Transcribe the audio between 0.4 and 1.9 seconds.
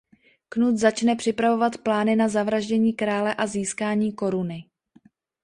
Knut začne připravovat